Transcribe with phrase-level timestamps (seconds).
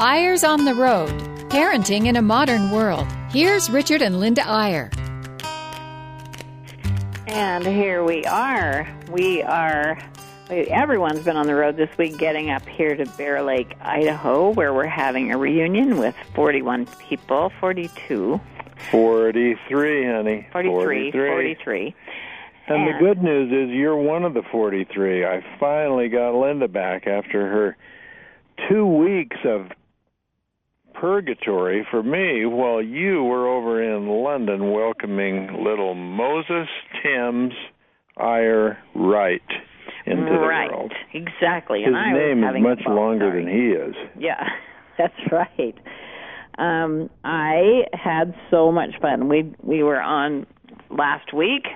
[0.00, 1.10] Eyres on the Road
[1.50, 3.04] Parenting in a Modern World.
[3.30, 4.92] Here's Richard and Linda Eyre.
[7.26, 8.88] And here we are.
[9.10, 9.98] We are,
[10.50, 14.72] everyone's been on the road this week getting up here to Bear Lake, Idaho, where
[14.72, 18.40] we're having a reunion with 41 people, 42.
[18.92, 20.46] 43, honey.
[20.52, 21.10] 43.
[21.10, 21.28] 43.
[21.28, 21.94] 43.
[22.68, 25.26] And, and the good news is you're one of the 43.
[25.26, 27.76] I finally got Linda back after her
[28.68, 29.72] two weeks of
[31.00, 36.68] purgatory for me while you were over in London welcoming little Moses
[37.02, 37.52] Timms
[38.20, 39.40] Eyre Wright
[40.06, 40.68] into right.
[40.68, 40.92] the world.
[41.14, 41.82] Exactly.
[41.82, 43.94] His and name is much longer than he is.
[44.18, 44.48] Yeah,
[44.98, 45.74] that's right.
[46.58, 49.28] Um, I had so much fun.
[49.28, 50.46] We we were on
[50.90, 51.66] last week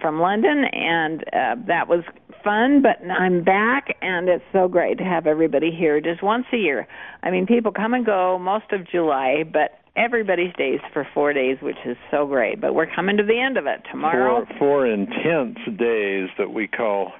[0.00, 2.04] from London, and uh, that was
[2.42, 2.82] fun.
[2.82, 6.86] But I'm back, and it's so great to have everybody here just once a year.
[7.22, 11.58] I mean, people come and go most of July, but everybody stays for four days,
[11.60, 12.60] which is so great.
[12.60, 14.46] But we're coming to the end of it tomorrow.
[14.46, 17.12] Four, four intense days that we call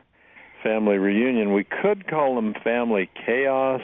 [0.62, 1.53] family reunion.
[1.53, 3.81] We could call them family chaos,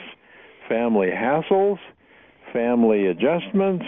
[0.69, 1.79] family hassles,
[2.53, 3.85] family adjustments,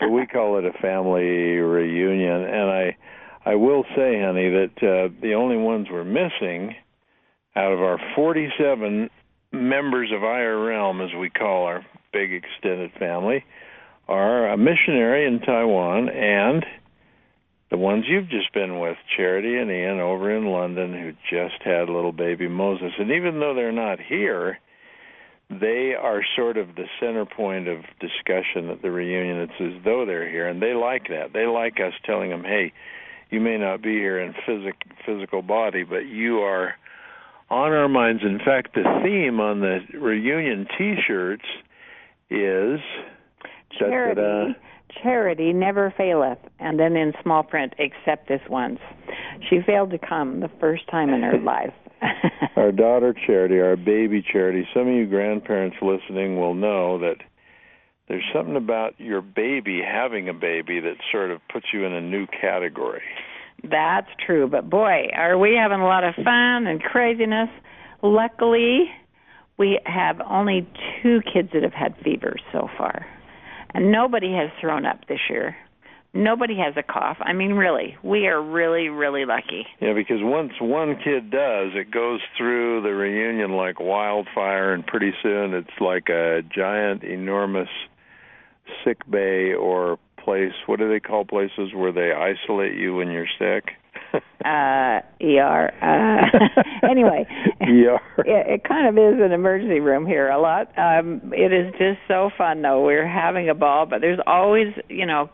[0.00, 1.22] but we call it a family
[1.58, 2.42] reunion.
[2.44, 2.96] And I
[3.46, 6.74] I will say, honey, that uh, the only ones we're missing
[7.56, 9.10] out of our 47
[9.52, 13.44] members of Eyre Realm, as we call our big extended family,
[14.08, 16.64] are a missionary in Taiwan and
[17.70, 21.88] the ones you've just been with, Charity and Ian over in London, who just had
[21.88, 22.92] little baby Moses.
[22.98, 24.60] And even though they're not here,
[25.50, 29.40] they are sort of the center point of discussion at the reunion.
[29.40, 31.32] It's as though they're here, and they like that.
[31.32, 32.72] They like us telling them, hey,
[33.30, 36.74] you may not be here in physic, physical body, but you are
[37.54, 38.22] on our minds.
[38.24, 41.44] In fact, the theme on the reunion T-shirts
[42.28, 42.80] is
[43.78, 44.20] charity.
[44.20, 44.52] Da-da-da.
[45.02, 48.80] Charity never faileth, and then in small print, except this once.
[49.48, 51.72] She failed to come the first time in her life.
[52.56, 54.66] our daughter Charity, our baby Charity.
[54.74, 57.16] Some of you grandparents listening will know that
[58.08, 62.00] there's something about your baby having a baby that sort of puts you in a
[62.00, 63.02] new category.
[63.70, 67.48] That's true, but boy, are we having a lot of fun and craziness.
[68.02, 68.90] Luckily,
[69.56, 70.68] we have only
[71.02, 73.06] two kids that have had fevers so far.
[73.72, 75.56] And nobody has thrown up this year.
[76.12, 77.16] Nobody has a cough.
[77.20, 79.66] I mean, really, we are really, really lucky.
[79.80, 85.12] Yeah, because once one kid does, it goes through the reunion like wildfire, and pretty
[85.22, 87.68] soon it's like a giant, enormous
[88.84, 90.52] sick bay or place.
[90.66, 93.74] What do they call places where they isolate you when you're sick?
[94.44, 95.72] uh, ER.
[95.82, 96.38] Uh,
[96.90, 97.26] anyway,
[97.62, 98.00] ER.
[98.18, 100.68] It, it kind of is an emergency room here a lot.
[100.78, 102.84] Um, it is just so fun though.
[102.84, 105.30] We're having a ball, but there's always, you know,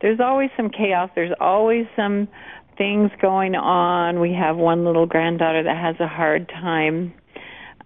[0.00, 1.10] there's always some chaos.
[1.14, 2.28] There's always some
[2.78, 4.20] things going on.
[4.20, 7.14] We have one little granddaughter that has a hard time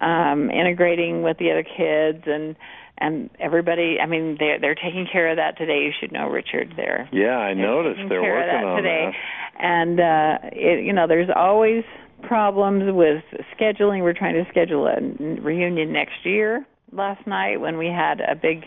[0.00, 2.56] um integrating with the other kids and
[2.99, 5.84] and everybody i mean they're they're taking care of that today.
[5.84, 9.10] You should know richard they're yeah i noticed they're working on today.
[9.10, 9.65] that.
[9.65, 11.84] and uh it you know there's always
[12.22, 13.22] problems with
[13.59, 14.03] scheduling.
[14.03, 14.99] We're trying to schedule a
[15.43, 16.66] reunion next year.
[16.91, 18.65] Last night when we had a big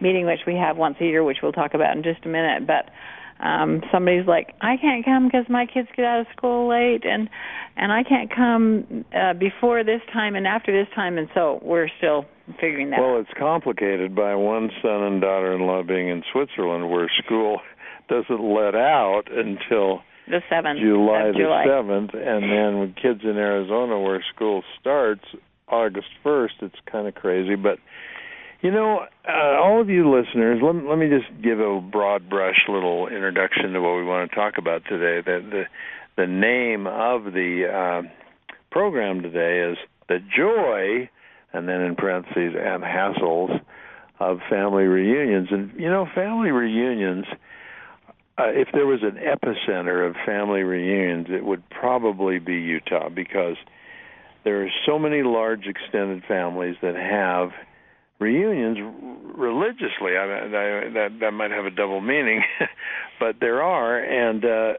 [0.00, 2.66] meeting which we have once a year which we'll talk about in just a minute
[2.66, 2.90] but
[3.44, 7.30] um somebody's like i can't come because my kids get out of school late and
[7.76, 11.88] and i can't come uh before this time and after this time and so we're
[11.96, 12.26] still
[12.60, 13.20] figuring that well out.
[13.20, 17.60] it's complicated by one son and daughter-in-law being in switzerland where school
[18.08, 23.98] doesn't let out until the seventh july the seventh and then with kids in arizona
[24.00, 25.24] where school starts
[25.68, 27.78] august first it's kind of crazy but
[28.62, 32.56] you know, uh, all of you listeners, let, let me just give a broad brush
[32.68, 35.22] little introduction to what we want to talk about today.
[35.24, 35.62] The the,
[36.16, 38.08] the name of the uh,
[38.70, 41.08] program today is the joy,
[41.56, 43.60] and then in parentheses and hassles
[44.20, 45.48] of family reunions.
[45.50, 47.26] And you know, family reunions.
[48.38, 53.56] Uh, if there was an epicenter of family reunions, it would probably be Utah because
[54.44, 57.50] there are so many large extended families that have
[58.18, 58.78] reunions
[59.36, 60.16] religiously.
[60.18, 62.42] I, I, that that might have a double meaning,
[63.20, 64.72] but there are, and uh,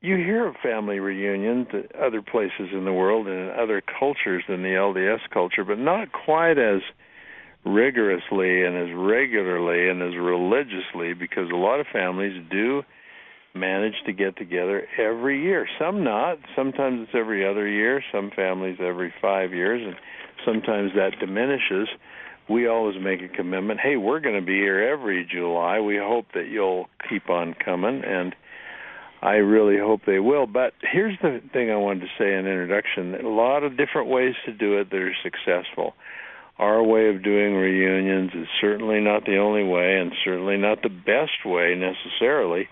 [0.00, 4.42] you hear of family reunions at other places in the world and in other cultures
[4.48, 6.80] than the LDS culture, but not quite as
[7.64, 12.82] rigorously and as regularly and as religiously because a lot of families do
[13.54, 15.68] manage to get together every year.
[15.78, 16.38] Some not.
[16.56, 18.02] Sometimes it's every other year.
[18.10, 19.96] Some families every five years, and
[20.46, 21.88] sometimes that diminishes
[22.48, 23.78] we always make a commitment.
[23.78, 25.78] Hey, we're going to be here every July.
[25.78, 28.34] We hope that you'll keep on coming, and
[29.22, 30.46] I really hope they will.
[30.46, 34.34] But here's the thing I wanted to say in introduction: a lot of different ways
[34.46, 35.94] to do it that are successful.
[36.58, 40.90] Our way of doing reunions is certainly not the only way, and certainly not the
[40.90, 42.68] best way necessarily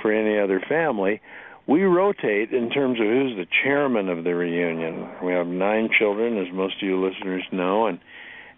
[0.00, 1.20] for any other family.
[1.66, 5.06] We rotate in terms of who's the chairman of the reunion.
[5.22, 7.98] We have nine children, as most of you listeners know, and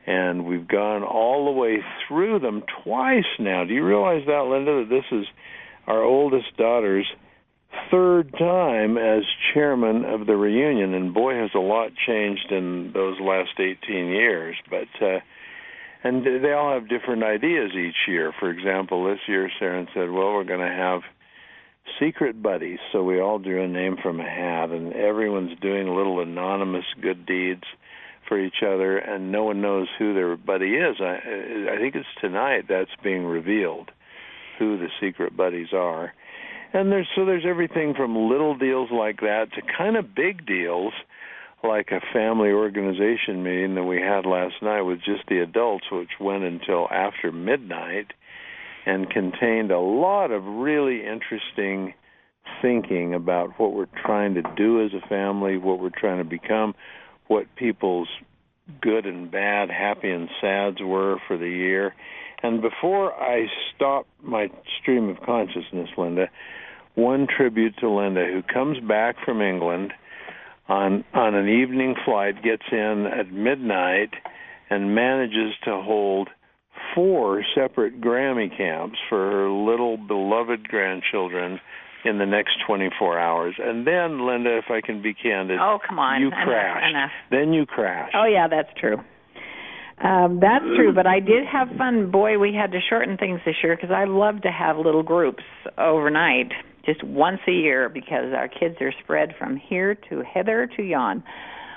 [0.06, 3.64] and we've gone all the way through them twice now.
[3.64, 5.26] Do you realize that, Linda, that this is
[5.90, 7.06] our oldest daughter's
[7.90, 9.22] third time as
[9.52, 10.94] chairman of the reunion?
[10.94, 14.56] And boy, has a lot changed in those last 18 years.
[14.68, 15.20] But uh,
[16.02, 18.32] and they all have different ideas each year.
[18.38, 21.02] For example, this year, Sharon said, "Well, we're going to have."
[21.98, 26.20] secret buddies so we all drew a name from a hat and everyone's doing little
[26.20, 27.64] anonymous good deeds
[28.30, 30.96] for each other, and no one knows who their buddy is.
[31.00, 31.16] I,
[31.72, 33.90] I think it's tonight that's being revealed,
[34.60, 36.12] who the secret buddies are.
[36.72, 40.92] And there's so there's everything from little deals like that to kind of big deals,
[41.64, 46.10] like a family organization meeting that we had last night with just the adults, which
[46.20, 48.12] went until after midnight,
[48.86, 51.94] and contained a lot of really interesting
[52.62, 56.74] thinking about what we're trying to do as a family, what we're trying to become,
[57.26, 58.08] what people's
[58.80, 61.94] good and bad, happy and sads were for the year.
[62.42, 64.48] And before I stop my
[64.80, 66.28] stream of consciousness, Linda,
[66.94, 69.92] one tribute to Linda, who comes back from England
[70.68, 74.10] on on an evening flight, gets in at midnight,
[74.70, 76.28] and manages to hold
[76.94, 81.60] four separate Grammy camps for her little beloved grandchildren
[82.04, 83.54] in the next 24 hours.
[83.58, 86.46] And then, Linda, if I can be candid, oh come on, you enough.
[86.88, 87.10] Enough.
[87.30, 88.14] Then you crashed.
[88.16, 88.96] Oh yeah, that's true.
[90.02, 92.10] Um, that's true, but I did have fun.
[92.10, 95.42] Boy, we had to shorten things this year because I love to have little groups
[95.76, 96.52] overnight,
[96.86, 101.22] just once a year, because our kids are spread from here to hither to yon.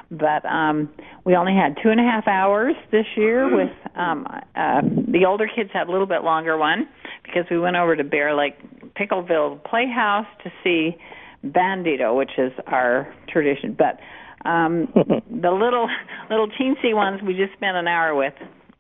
[0.10, 0.90] But um,
[1.26, 3.54] we only had two and a half hours this year.
[3.54, 6.88] With um, uh, the older kids had a little bit longer one
[7.24, 8.56] because we went over to Bear Lake
[8.96, 10.96] Pickleville Playhouse to see
[11.44, 13.76] Bandito, which is our tradition.
[13.78, 14.00] But
[14.46, 15.88] um, the little
[16.30, 18.34] little teensy ones we just spent an hour with.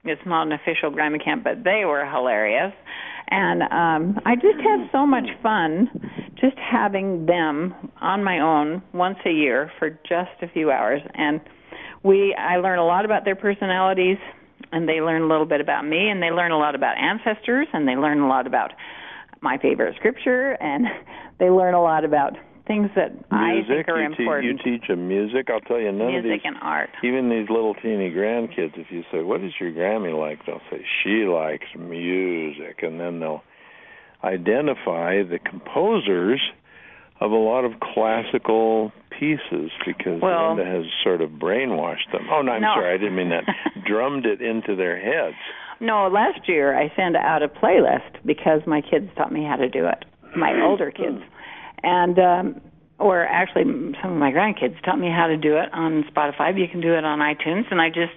[0.06, 2.74] It's not an official Grammy camp, but they were hilarious.
[3.30, 5.89] And um, I just had so much fun
[6.39, 11.01] just having them on my own once a year for just a few hours.
[11.13, 11.39] And
[12.04, 14.18] we I learn a lot about their personalities
[14.71, 17.68] and they learn a little bit about me and they learn a lot about ancestors
[17.74, 18.71] and they learn a lot about
[19.42, 20.86] my favorite scripture and
[21.39, 22.33] they learn a lot about
[22.68, 24.62] things that music, I think are you important.
[24.63, 25.50] Te- you teach them music.
[25.50, 26.89] I'll tell you, none music of these, and art.
[27.04, 30.83] even these little teeny grandkids, if you say, "What is your Grammy like?" they'll say,
[31.04, 33.44] "She likes music," and then they'll
[34.24, 36.42] identify the composers
[37.19, 42.27] of a lot of classical pieces because Well- Linda has sort of brainwashed them.
[42.31, 42.74] Oh, no, I'm No.
[42.75, 43.44] sorry, I didn't mean that.
[43.86, 45.36] Drummed it into their heads.
[45.80, 49.69] No, last year I sent out a playlist because my kids taught me how to
[49.69, 50.06] do it.
[50.36, 51.21] My older kids,
[51.83, 52.62] and um,
[53.00, 53.63] or actually
[54.01, 56.57] some of my grandkids taught me how to do it on Spotify.
[56.57, 58.13] You can do it on iTunes, and I just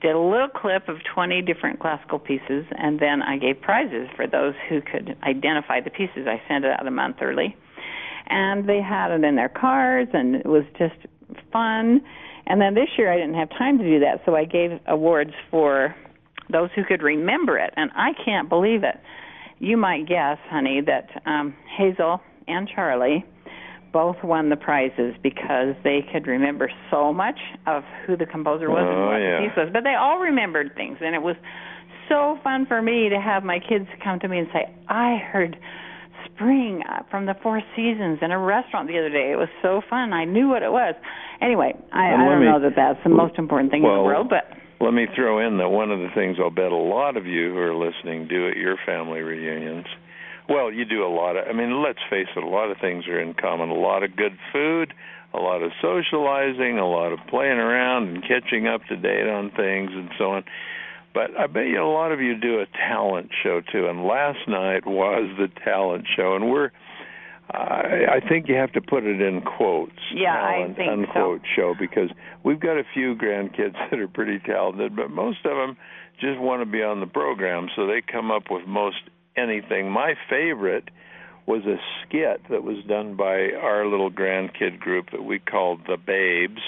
[0.00, 4.26] did a little clip of 20 different classical pieces, and then I gave prizes for
[4.26, 6.26] those who could identify the pieces.
[6.26, 7.56] I sent it out a month early,
[8.26, 10.96] and they had it in their cars, and it was just
[11.52, 12.00] fun.
[12.46, 15.32] And then this year I didn't have time to do that, so I gave awards
[15.50, 15.94] for
[16.50, 18.98] those who could remember it, and I can't believe it.
[19.58, 23.24] You might guess, honey, that um, Hazel and Charlie
[23.92, 28.80] both won the prizes because they could remember so much of who the composer was
[28.88, 29.40] and Oh, what yeah.
[29.42, 29.68] the piece was.
[29.72, 31.36] But they all remembered things, and it was
[32.08, 35.56] so fun for me to have my kids come to me and say, "I heard."
[36.34, 39.32] Spring from the Four Seasons in a restaurant the other day.
[39.32, 40.12] It was so fun.
[40.12, 40.94] I knew what it was.
[41.42, 44.30] Anyway, I, I don't me- know that that's the most important thing in the world,
[44.30, 44.44] but
[44.80, 47.50] Let me throw in that one of the things I'll bet a lot of you
[47.52, 49.86] who are listening do at your family reunions.
[50.48, 53.06] Well, you do a lot of, I mean, let's face it, a lot of things
[53.06, 53.68] are in common.
[53.70, 54.92] A lot of good food,
[55.32, 59.50] a lot of socializing, a lot of playing around and catching up to date on
[59.50, 60.44] things and so on.
[61.14, 63.86] But I bet you a lot of you do a talent show too.
[63.86, 66.34] And last night was the talent show.
[66.34, 66.70] And we're,
[67.50, 69.92] I, I think you have to put it in quotes.
[70.14, 70.92] Yeah, I talent, think so.
[70.92, 72.10] unquote show because
[72.44, 75.76] we've got a few grandkids that are pretty talented, but most of them
[76.20, 78.98] just want to be on the program, so they come up with most
[79.36, 79.90] anything.
[79.90, 80.88] My favorite
[81.46, 85.96] was a skit that was done by our little grandkid group that we called the
[85.96, 86.62] Babes,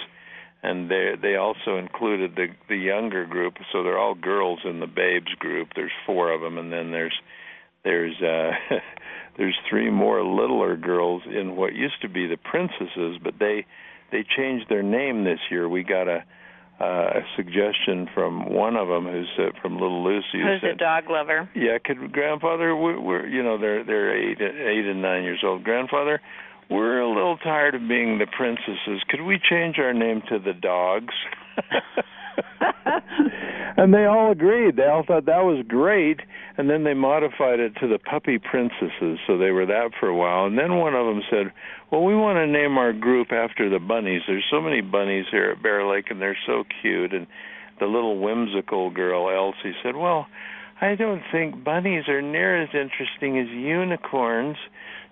[0.63, 3.55] and they they also included the the younger group.
[3.73, 5.69] So they're all girls in the babes group.
[5.75, 7.15] There's four of them, and then there's
[7.85, 8.53] there's uh,
[9.37, 13.67] there's three more littler girls in what used to be the princesses, but they
[14.11, 15.69] they changed their name this year.
[15.69, 16.25] We got a
[16.81, 20.43] uh, a suggestion from one of them who's uh, from Little Lucy.
[20.43, 21.49] Who's said, a dog lover?
[21.55, 22.75] Yeah, could grandfather?
[22.75, 25.63] We're, we're you know they're they're eight eight and nine years old.
[25.65, 26.21] Grandfather,
[26.71, 29.03] we're a little tired of being the princesses.
[29.09, 31.15] Could we change our name to the dogs?
[33.85, 34.77] and they all agreed.
[34.77, 36.21] They all thought that was great,
[36.57, 39.19] and then they modified it to the puppy princesses.
[39.27, 41.53] So they were that for a while, and then one of them said,
[41.91, 44.23] "Well, we want to name our group after the bunnies.
[44.27, 47.27] There's so many bunnies here at Bear Lake, and they're so cute." And
[47.79, 50.27] the little whimsical girl Elsie said, "Well."
[50.81, 54.57] I don't think bunnies are near as interesting as unicorns.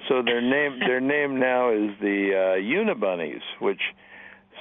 [0.09, 3.81] So their name their name now is the uh, Unibunnies, which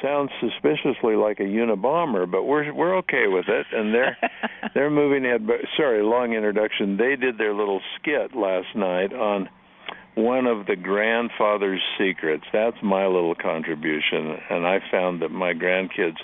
[0.01, 4.17] sounds suspiciously like a Unabomber, but we're we're okay with it, and they're
[4.73, 5.45] they're moving ahead.
[5.47, 6.97] But sorry, long introduction.
[6.97, 9.49] They did their little skit last night on
[10.15, 12.43] one of the grandfather's secrets.
[12.51, 16.17] That's my little contribution, and I found that my grandkids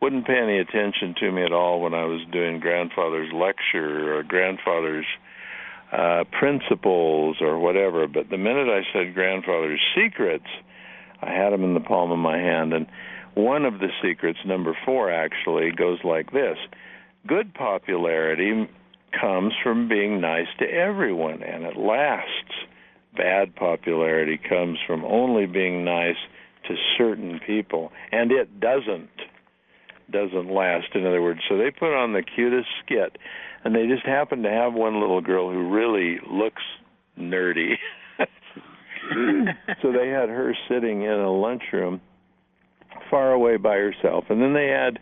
[0.00, 4.22] wouldn't pay any attention to me at all when I was doing grandfather's lecture or
[4.24, 5.06] grandfather's
[5.92, 8.08] uh, principles or whatever.
[8.08, 10.46] But the minute I said grandfather's secrets,
[11.20, 12.72] I had them in the palm of my hand.
[12.72, 12.86] And
[13.34, 16.58] one of the secrets, number four, actually goes like this
[17.26, 18.68] Good popularity
[19.18, 22.54] comes from being nice to everyone, and it lasts.
[23.16, 26.16] Bad popularity comes from only being nice
[26.66, 29.10] to certain people, and it doesn't
[30.10, 30.88] doesn't last.
[30.94, 33.16] In other words, so they put on the cutest skit,
[33.64, 36.62] and they just happen to have one little girl who really looks
[37.18, 37.74] nerdy.
[39.82, 42.00] so they had her sitting in a lunchroom
[43.12, 44.98] far away by herself, and then they had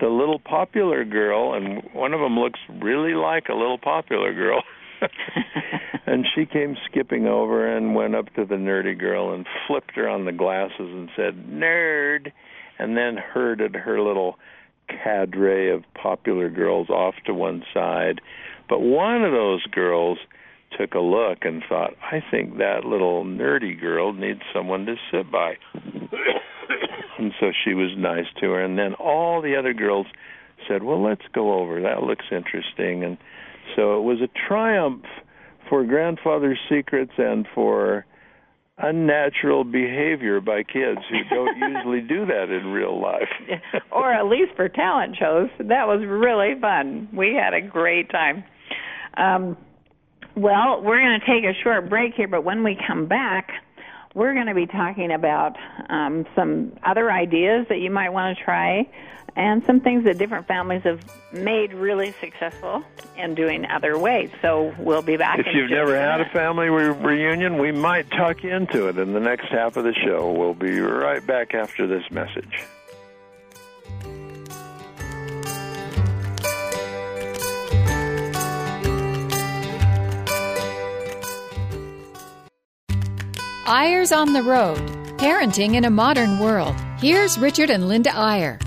[0.00, 4.62] the little popular girl, and one of them looks really like a little popular girl.
[6.06, 10.08] and she came skipping over and went up to the nerdy girl and flipped her
[10.08, 12.32] on the glasses and said, "Nerd."
[12.78, 14.38] and then herded her little
[14.88, 18.20] cadre of popular girls off to one side.
[18.68, 20.18] But one of those girls
[20.78, 25.30] took a look and thought, I think that little nerdy girl needs someone to sit
[25.30, 25.54] by.
[27.26, 28.62] And so she was nice to her.
[28.62, 30.06] And then all the other girls
[30.68, 31.80] said, Well, let's go over.
[31.82, 33.02] That looks interesting.
[33.02, 33.18] And
[33.74, 35.04] so it was a triumph
[35.68, 38.06] for Grandfather's Secrets and for
[38.78, 43.28] unnatural behavior by kids who don't usually do that in real life.
[43.90, 45.48] or at least for talent shows.
[45.58, 47.08] That was really fun.
[47.12, 48.44] We had a great time.
[49.16, 49.56] Um,
[50.36, 53.48] well, we're going to take a short break here, but when we come back,
[54.16, 55.56] we're going to be talking about
[55.90, 58.88] um, some other ideas that you might want to try
[59.36, 62.82] and some things that different families have made really successful
[63.18, 64.30] in doing other ways.
[64.40, 65.38] So we'll be back.
[65.38, 69.20] If you've never had a family re- reunion, we might tuck into it in the
[69.20, 70.32] next half of the show.
[70.32, 72.64] We'll be right back after this message.
[83.68, 84.78] Eyres on the Road
[85.18, 86.76] Parenting in a Modern World.
[86.98, 88.60] Here's Richard and Linda Eyre.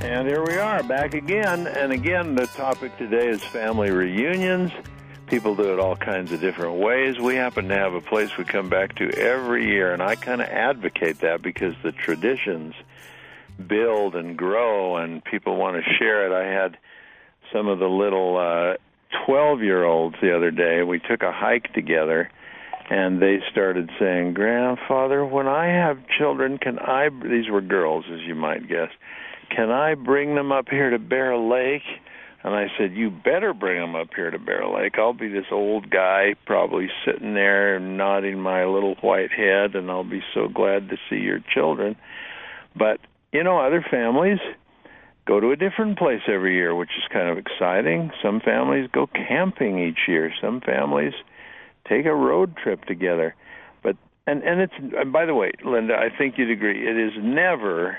[0.00, 1.66] And here we are, back again.
[1.66, 4.70] And again, the topic today is family reunions.
[5.26, 7.18] People do it all kinds of different ways.
[7.18, 10.40] We happen to have a place we come back to every year, and I kind
[10.40, 12.76] of advocate that because the traditions
[13.66, 16.32] build and grow, and people want to share it.
[16.32, 16.78] I had
[17.52, 18.76] some of the little uh,
[19.26, 20.82] 12 year olds the other day.
[20.82, 22.30] We took a hike together
[22.88, 28.20] and they started saying, "Grandfather, when I have children, can I?" These were girls, as
[28.20, 28.90] you might guess.
[29.50, 31.82] Can I bring them up here to Bear Lake?
[32.46, 34.98] And I said, You better bring them up here to Bear Lake.
[34.98, 40.04] I'll be this old guy, probably sitting there nodding my little white head, and I'll
[40.04, 41.96] be so glad to see your children.
[42.76, 43.00] But,
[43.32, 44.38] you know, other families
[45.26, 48.10] go to a different place every year, which is kind of exciting.
[48.22, 50.32] Some families go camping each year.
[50.40, 51.12] Some families
[51.88, 53.34] take a road trip together.
[53.82, 57.12] But and and it's and by the way, Linda, I think you'd agree it is
[57.18, 57.98] never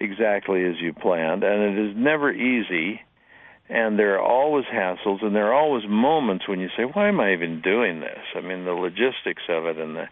[0.00, 3.00] exactly as you planned, and it is never easy.
[3.66, 7.20] And there are always hassles, and there are always moments when you say, "Why am
[7.20, 10.08] I even doing this?" I mean, the logistics of it and the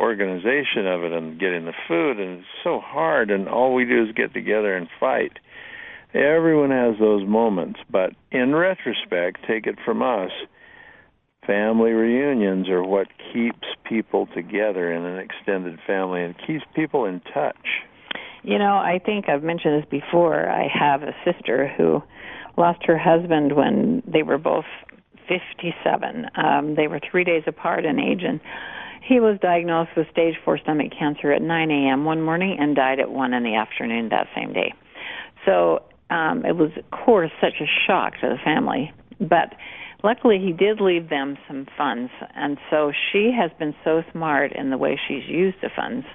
[0.00, 3.30] organization of it, and getting the food, and it's so hard.
[3.30, 5.38] And all we do is get together and fight.
[6.14, 10.30] Everyone has those moments, but in retrospect, take it from us,
[11.44, 17.20] family reunions are what keeps people together in an extended family and keeps people in
[17.32, 17.56] touch.
[18.44, 20.48] You know, I think I've mentioned this before.
[20.48, 22.02] I have a sister who
[22.56, 24.66] lost her husband when they were both
[25.28, 26.26] 57.
[26.36, 28.40] Um, they were three days apart in age, and
[29.02, 32.04] he was diagnosed with stage four stomach cancer at 9 a.m.
[32.04, 34.72] one morning and died at 1 in the afternoon that same day.
[35.46, 38.92] So um, it was, of course, such a shock to the family.
[39.20, 39.54] But
[40.02, 44.70] luckily, he did leave them some funds, and so she has been so smart in
[44.70, 46.06] the way she's used the funds.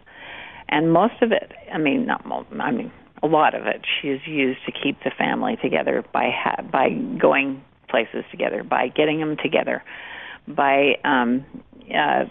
[0.69, 2.23] And most of it, I mean, not
[2.59, 2.91] I mean,
[3.23, 6.89] a lot of it, she has used to keep the family together by ha- by
[6.89, 9.83] going places together, by getting them together,
[10.49, 11.45] by um,
[11.95, 12.25] uh,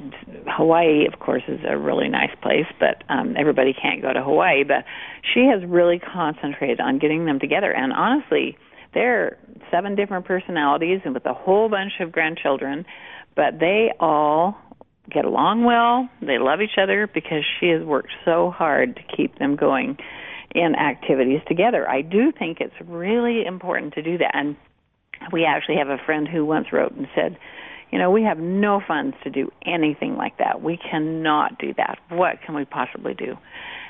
[0.46, 4.64] Hawaii, of course, is a really nice place, but um, everybody can't go to Hawaii.
[4.64, 4.84] But
[5.22, 7.72] she has really concentrated on getting them together.
[7.72, 8.56] And honestly,
[8.94, 9.38] they're
[9.70, 12.86] seven different personalities and with a whole bunch of grandchildren,
[13.34, 14.56] but they all
[15.10, 16.08] get along well.
[16.20, 19.96] They love each other because she has worked so hard to keep them going
[20.54, 21.88] in activities together.
[21.88, 24.30] I do think it's really important to do that.
[24.34, 24.56] And
[25.32, 27.38] we actually have a friend who once wrote and said,
[27.90, 30.62] you know, we have no funds to do anything like that.
[30.62, 31.98] We cannot do that.
[32.10, 33.36] What can we possibly do?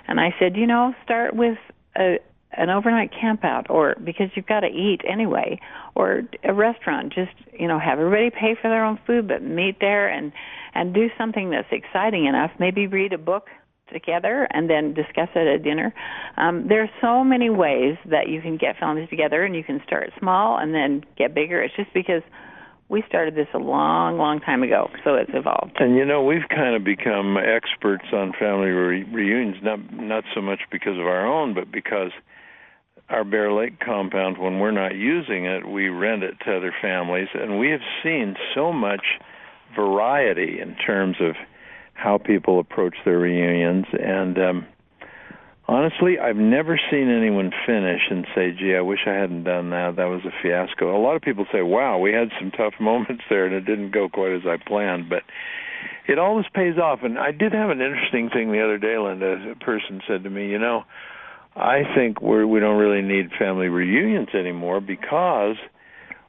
[0.07, 1.59] And I said, you know, start with
[1.97, 2.19] a
[2.53, 5.61] an overnight camp out or because you've got to eat anyway
[5.95, 9.77] or a restaurant just you know have everybody pay for their own food but meet
[9.81, 10.33] there and
[10.75, 13.49] and do something that's exciting enough maybe read a book
[13.93, 15.93] together and then discuss it at dinner
[16.39, 19.81] um there are so many ways that you can get families together and you can
[19.87, 22.23] start small and then get bigger it's just because
[22.89, 25.77] we started this a long, long time ago, so it's evolved.
[25.79, 30.41] And you know, we've kind of become experts on family re- reunions, not not so
[30.41, 32.13] much because of our own, but because
[33.11, 37.29] our Bear Lake compound, when we're not using it, we rent it to other families,
[37.35, 39.05] and we have seen so much
[39.75, 41.35] variety in terms of
[41.95, 44.67] how people approach their reunions and um
[45.69, 49.97] honestly, I've never seen anyone finish and say, "Gee, I wish I hadn't done that.
[49.97, 53.25] That was a fiasco." A lot of people say, "Wow, we had some tough moments
[53.29, 55.25] there, and it didn't go quite as I planned." But
[56.07, 57.03] it always pays off.
[57.03, 59.53] And I did have an interesting thing the other day, Linda.
[59.53, 60.85] A person said to me, "You know,
[61.55, 65.57] I think we're we don't really need family reunions anymore because."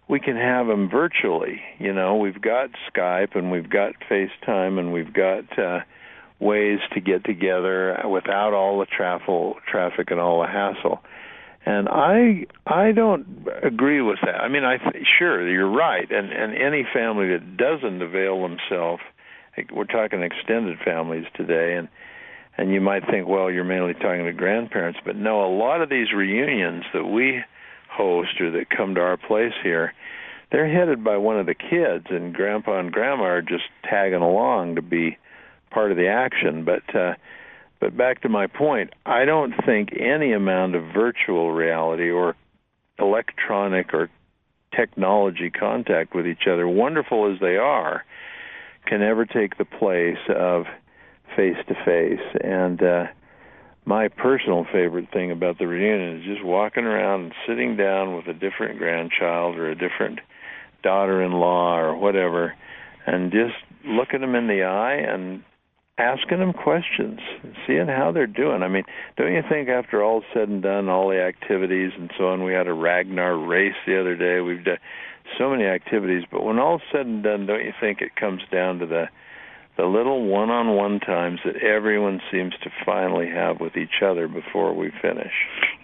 [0.09, 1.61] we can have them virtually.
[1.77, 5.81] You know, we've got Skype and we've got FaceTime and we've got uh
[6.39, 10.99] ways to get together without all the traffic traffic and all the hassle.
[11.65, 14.41] And i i don't agree with that.
[14.41, 16.10] I mean i th- sure you're right.
[16.10, 19.02] And and any family that doesn't avail themselves
[19.73, 21.89] we're talking extended families today and
[22.58, 25.89] and you might think well you're mainly talking to grandparents but no a lot of
[25.89, 27.41] these reunions that we
[27.89, 29.93] host or that come to our place here
[30.52, 34.75] they're headed by one of the kids and grandpa and grandma are just tagging along
[34.75, 35.17] to be
[35.69, 36.65] part of the action.
[36.65, 37.15] But uh,
[37.79, 42.36] but back to my point, I don't think any amount of virtual reality or
[42.97, 44.10] electronic or
[44.75, 48.03] technology contact with each other, wonderful as they are,
[48.86, 50.65] can ever take the place of
[51.36, 52.41] face to face.
[52.41, 53.05] And uh,
[53.86, 58.27] my personal favorite thing about the reunion is just walking around and sitting down with
[58.27, 60.19] a different grandchild or a different
[60.84, 62.55] daughter-in-law or whatever,
[63.05, 63.55] and just
[63.86, 65.43] looking them in the eye and
[65.99, 67.19] asking them questions,
[67.67, 68.63] seeing how they're doing.
[68.63, 68.85] I mean,
[69.17, 72.53] don't you think after all said and done, all the activities and so on, we
[72.53, 74.39] had a Ragnar race the other day.
[74.39, 74.77] We've done
[75.38, 78.79] so many activities, but when all's said and done, don't you think it comes down
[78.79, 79.05] to the
[79.77, 84.91] the little one-on-one times that everyone seems to finally have with each other before we
[85.01, 85.31] finish.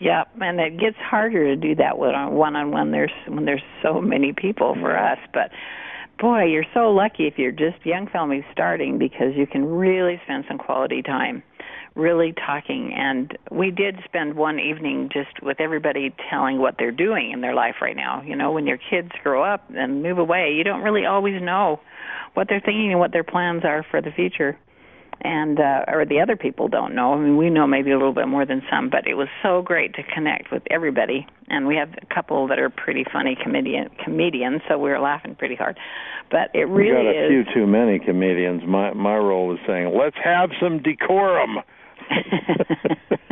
[0.01, 2.91] Yeah, and it gets harder to do that with uh, one-on-one.
[2.91, 5.49] There's when there's so many people for us, but
[6.19, 10.45] boy, you're so lucky if you're just young families starting because you can really spend
[10.47, 11.43] some quality time
[11.95, 12.93] really talking.
[12.93, 17.56] And we did spend one evening just with everybody telling what they're doing in their
[17.56, 18.21] life right now.
[18.21, 21.80] You know when your kids grow up and move away you don't really always know
[22.34, 24.58] what they're thinking and what their plans are for the future
[25.21, 27.13] and uh, or the other people don't know.
[27.13, 29.62] I mean, we know maybe a little bit more than some, but it was so
[29.62, 31.25] great to connect with everybody.
[31.47, 35.36] And we have a couple that are pretty funny comedian comedians, so we were laughing
[35.36, 35.78] pretty hard.
[36.32, 37.30] But it really we got a is.
[37.30, 38.63] few too many comedians.
[38.67, 41.60] My my role was saying, let's have some decorum.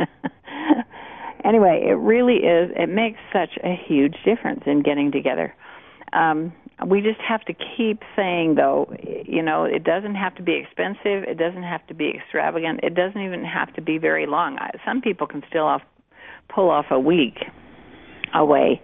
[1.44, 2.70] anyway, it really is.
[2.76, 5.54] It makes such a huge difference in getting together.
[6.12, 6.52] Um,
[6.86, 8.92] we just have to keep saying though
[9.24, 12.94] you know it doesn't have to be expensive it doesn't have to be extravagant it
[12.94, 15.82] doesn't even have to be very long some people can still off,
[16.52, 17.38] pull off a week
[18.34, 18.80] away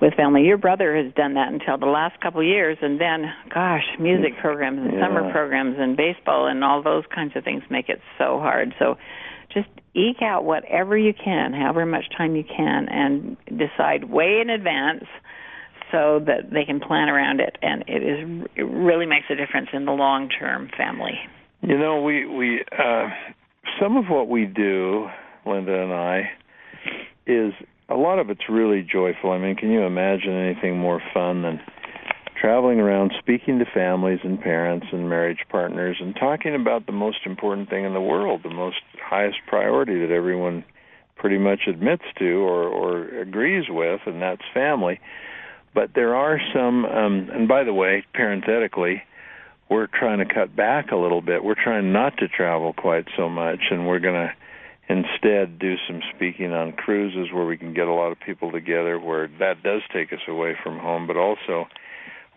[0.00, 0.42] with family.
[0.42, 4.34] Your brother has done that until the last couple of years, and then, gosh, music
[4.34, 4.40] mm.
[4.40, 5.06] programs and Yeah.
[5.06, 8.74] summer programs and baseball and all those kinds of things make it so hard.
[8.78, 8.98] So,
[9.50, 14.50] just eke out whatever you can, however much time you can, and decide way in
[14.50, 15.04] advance
[15.94, 17.56] so that they can plan around it.
[17.62, 21.18] And it is it really makes a difference in the long term family.
[21.62, 23.08] You know, we we uh,
[23.80, 25.08] some of what we do,
[25.46, 26.30] Linda and I,
[27.26, 27.52] is
[27.88, 29.30] a lot of it's really joyful.
[29.30, 31.60] I mean, can you imagine anything more fun than
[32.40, 37.18] traveling around speaking to families and parents and marriage partners and talking about the most
[37.24, 40.64] important thing in the world, the most highest priority that everyone
[41.16, 45.00] pretty much admits to or or agrees with, and that's family.
[45.74, 49.02] But there are some, um, and by the way, parenthetically,
[49.68, 51.42] we're trying to cut back a little bit.
[51.42, 54.32] We're trying not to travel quite so much, and we're going to
[54.88, 58.98] instead do some speaking on cruises where we can get a lot of people together,
[58.98, 61.66] where that does take us away from home, but also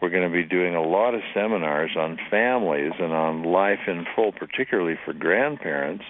[0.02, 4.06] we're going to be doing a lot of seminars on families and on life in
[4.16, 6.06] full, particularly for grandparents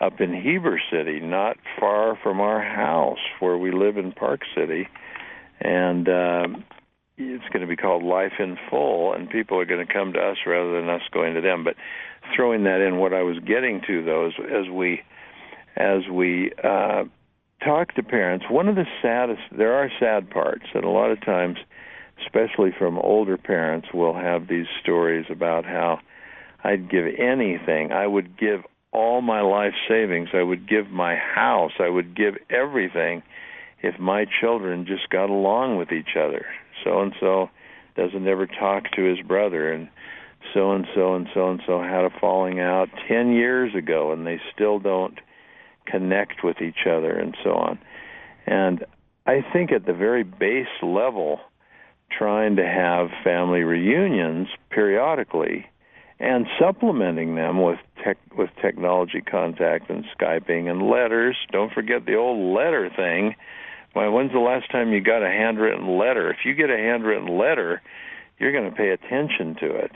[0.00, 4.88] up in Heber City, not far from our house where we live in Park City.
[5.60, 6.64] And um,
[7.16, 10.18] it's going to be called Life in Full, and people are going to come to
[10.18, 11.64] us rather than us going to them.
[11.64, 11.76] But
[12.34, 15.02] throwing that in, what I was getting to though is as we
[15.76, 17.04] as we uh,
[17.64, 21.20] talk to parents, one of the saddest there are sad parts, and a lot of
[21.24, 21.58] times,
[22.24, 26.00] especially from older parents, will have these stories about how
[26.64, 27.92] I'd give anything.
[27.92, 30.30] I would give all my life savings.
[30.34, 31.72] I would give my house.
[31.78, 33.22] I would give everything
[33.82, 36.46] if my children just got along with each other.
[36.84, 37.50] So and so
[37.96, 39.88] doesn't ever talk to his brother, and
[40.54, 44.26] so and so and so and so had a falling out 10 years ago, and
[44.26, 45.18] they still don't
[45.86, 47.78] connect with each other, and so on.
[48.46, 48.84] And
[49.26, 51.40] I think at the very base level,
[52.16, 55.66] trying to have family reunions periodically
[56.18, 61.36] and supplementing them with tech, with technology contact and skyping and letters.
[61.50, 63.34] Don't forget the old letter thing.
[63.92, 66.30] Why, when's the last time you got a handwritten letter?
[66.30, 67.82] If you get a handwritten letter,
[68.38, 69.92] you're going to pay attention to it.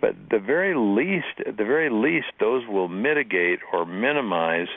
[0.00, 4.68] But the very least, at the very least, those will mitigate or minimize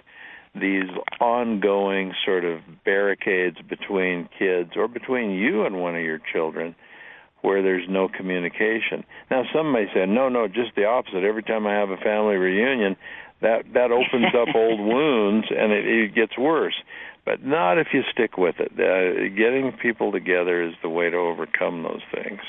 [0.54, 6.76] these ongoing sort of barricades between kids or between you and one of your children
[7.42, 9.04] where there's no communication.
[9.30, 11.24] Now some may say, no, no, just the opposite.
[11.24, 12.96] Every time I have a family reunion,
[13.42, 16.76] that that opens up old wounds and it, it gets worse.
[17.24, 18.72] But not if you stick with it.
[18.74, 22.40] Uh, getting people together is the way to overcome those things.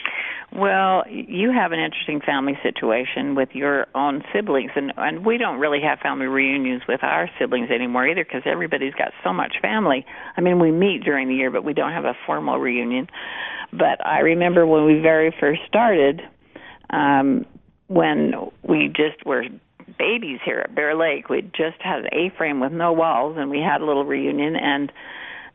[0.51, 5.59] Well, you have an interesting family situation with your own siblings, and and we don't
[5.59, 10.07] really have family reunions with our siblings anymore either because everybody's got so much family.
[10.37, 13.09] I mean, we meet during the year, but we don't have a formal reunion.
[13.73, 16.23] But I remember when we very first started,
[16.91, 17.47] um,
[17.89, 19.45] when we just were
[19.99, 21.29] babies here at Bear Lake.
[21.29, 24.57] We just had an A-frame with no walls, and we had a little reunion.
[24.57, 24.93] And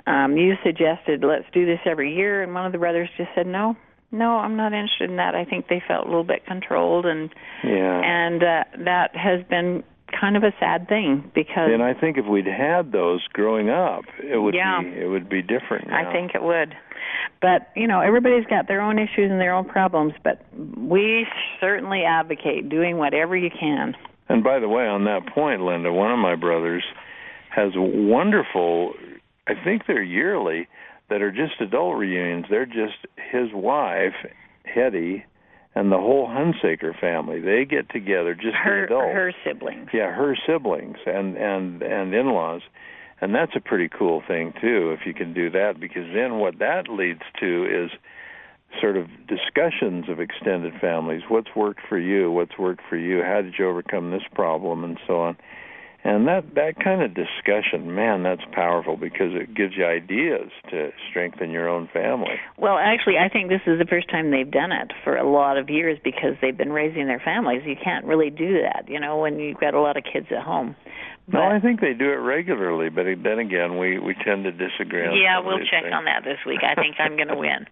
[0.06, 3.47] um, you suggested let's do this every year, and one of the brothers just said
[3.47, 3.76] no.
[4.12, 5.36] No, I'm not interested in that.
[5.36, 7.30] I think they felt a little bit controlled, and
[7.63, 8.02] Yeah.
[8.02, 9.84] and uh, that has been
[10.17, 14.06] kind of a sad thing because And I think if we'd had those growing up,
[14.23, 14.82] it would Yeah.
[14.82, 15.91] be it would be different.
[15.91, 16.73] I think it would.
[17.41, 20.41] But, you know, everybody's got their own issues and their own problems, but
[20.78, 21.28] we
[21.60, 23.95] certainly advocate doing whatever you can.
[24.30, 26.84] And by the way, on that point, Linda, one of my brothers
[27.50, 28.94] has wonderful.
[29.48, 30.68] I think they're yearly
[31.10, 32.46] that are just adult reunions.
[32.50, 32.98] They're just
[33.32, 34.13] his wife,
[34.66, 35.24] Hetty,
[35.76, 37.40] and the whole Hunsaker family.
[37.40, 39.13] They get together, just Her adults.
[39.13, 39.90] her siblings.
[39.94, 42.62] yeah, her siblings and and and in-laws,
[43.22, 44.92] and that's a pretty cool thing too.
[45.00, 47.92] If you can do that, because then what that leads to is
[48.82, 51.21] sort of discussions of extended families.
[51.30, 52.32] What's worked for you?
[52.32, 53.23] What's worked for you?
[53.23, 54.84] How did you overcome this problem?
[54.84, 55.38] And so on.
[56.03, 60.91] And that that kind of discussion, man, that's powerful because it gives you ideas to
[61.10, 62.39] strengthen your own family.
[62.58, 65.58] Well, actually, I think this is the first time they've done it for a lot
[65.58, 67.63] of years because they've been raising their families.
[67.65, 70.43] You can't really do that, you know, when you've got a lot of kids at
[70.43, 70.75] home.
[71.28, 75.06] No, I think they do it regularly, but then again, we we tend to disagree.
[75.06, 75.94] On yeah, we'll check things.
[75.94, 76.60] on that this week.
[76.63, 77.66] I think I'm going to win.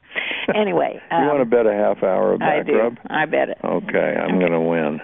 [0.54, 2.74] Anyway, You um, want to bet a half hour of I do.
[2.74, 2.98] rub?
[3.10, 3.58] I bet it.
[3.64, 5.00] Okay, I'm going to win.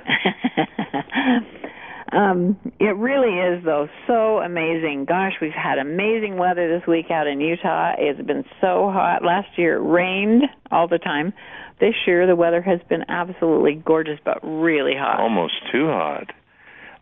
[2.12, 5.06] um, it really is though so amazing.
[5.08, 7.94] Gosh, we've had amazing weather this week out in Utah.
[7.98, 9.24] It's been so hot.
[9.24, 11.32] Last year it rained all the time.
[11.80, 15.22] This year the weather has been absolutely gorgeous but really hot.
[15.22, 16.28] Almost too hot.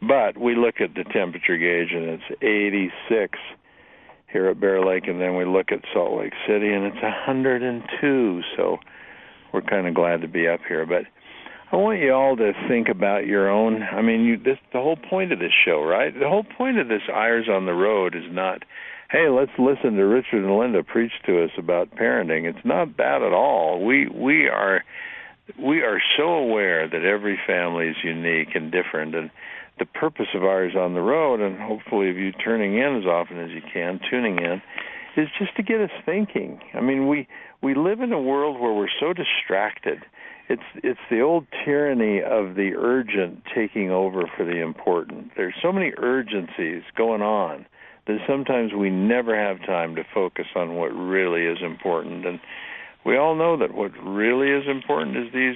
[0.02, 3.38] But we look at the temperature gauge and it's 86
[4.32, 8.42] here at Bear Lake, and then we look at Salt Lake City, and it's 102.
[8.56, 8.78] So
[9.52, 10.86] we're kind of glad to be up here.
[10.86, 11.04] But
[11.72, 13.84] I want you all to think about your own.
[13.84, 16.14] I mean, you this the whole point of this show, right?
[16.14, 18.64] The whole point of this Eyres on the Road is not,
[19.12, 22.46] hey, let's listen to Richard and Linda preach to us about parenting.
[22.46, 23.84] It's not that at all.
[23.84, 24.84] We we are
[25.58, 29.32] we are so aware that every family is unique and different and
[29.80, 33.40] the purpose of Eyres on the Road, and hopefully of you turning in as often
[33.40, 34.62] as you can, tuning in,
[35.18, 36.60] is just to get us thinking.
[36.74, 37.28] I mean, we
[37.62, 40.04] we live in a world where we're so distracted.
[40.48, 45.32] It's it's the old tyranny of the urgent taking over for the important.
[45.36, 47.66] There's so many urgencies going on
[48.08, 52.26] that sometimes we never have time to focus on what really is important.
[52.26, 52.40] And
[53.06, 55.56] we all know that what really is important is these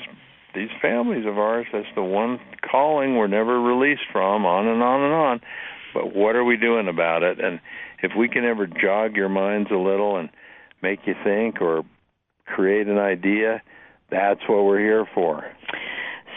[0.53, 2.39] these families of ours, that's the one
[2.69, 5.41] calling we're never released from, on and on and on.
[5.93, 7.39] But what are we doing about it?
[7.39, 7.59] And
[8.01, 10.29] if we can ever jog your minds a little and
[10.81, 11.83] make you think or
[12.45, 13.61] create an idea,
[14.11, 15.43] that's what we're here for.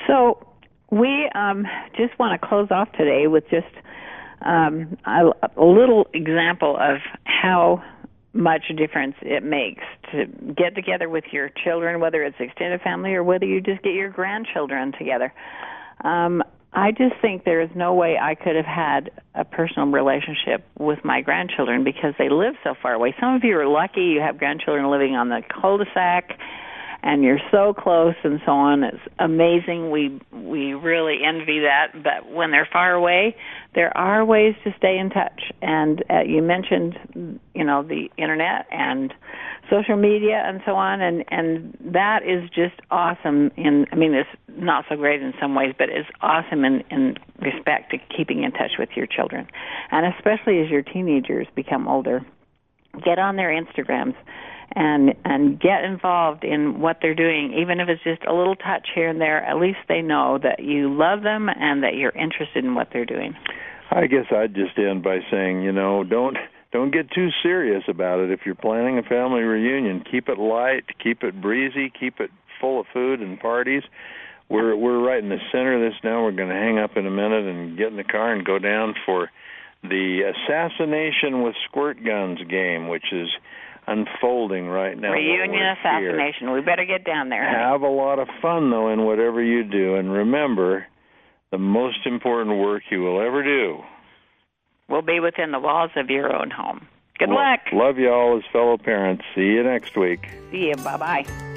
[0.06, 0.46] So
[0.90, 3.66] we um, just want to close off today with just
[4.42, 7.82] um, a, a little example of how
[8.36, 13.24] much difference it makes to get together with your children, whether it's extended family or
[13.24, 15.32] whether you just get your grandchildren together.
[16.02, 20.62] Um, I just think there is no way I could have had a personal relationship
[20.78, 23.14] with my grandchildren because they live so far away.
[23.18, 26.38] Some of you are lucky you have grandchildren living on the cul-de-sac
[27.02, 28.82] and you're so close and so on.
[28.82, 29.90] It's amazing.
[29.90, 32.02] We we really envy that.
[32.02, 33.36] But when they're far away,
[33.74, 35.42] there are ways to stay in touch.
[35.62, 39.12] And uh, you mentioned, you know, the internet and
[39.70, 43.50] social media and so on, and and that is just awesome.
[43.56, 47.16] In I mean, it's not so great in some ways, but it's awesome in in
[47.40, 49.46] respect to keeping in touch with your children,
[49.90, 52.24] and especially as your teenagers become older.
[53.04, 54.14] Get on their Instagrams
[54.74, 58.88] and and get involved in what they're doing even if it's just a little touch
[58.94, 62.64] here and there at least they know that you love them and that you're interested
[62.64, 63.34] in what they're doing.
[63.90, 66.36] I guess i'd just end by saying you know don't
[66.72, 68.30] don't get too serious about it.
[68.30, 72.80] If you're planning a family reunion keep it light keep it breezy keep it full
[72.80, 73.82] of food and parties.
[74.48, 76.22] We're we're right in the center of this now.
[76.22, 78.58] We're going to hang up in a minute and get in the car and go
[78.58, 79.30] down for
[79.82, 83.28] the assassination with squirt guns game which is
[83.86, 85.12] unfolding right now.
[85.12, 86.48] Reunion assassination.
[86.48, 86.54] Here.
[86.54, 87.48] We better get down there.
[87.48, 90.86] Have a lot of fun though in whatever you do, and remember,
[91.50, 93.82] the most important work you will ever do
[94.88, 96.86] will be within the walls of your own home.
[97.18, 97.60] Good well, luck.
[97.72, 99.24] Love you all as fellow parents.
[99.34, 100.28] See you next week.
[100.50, 100.76] See you.
[100.76, 101.52] Bye bye.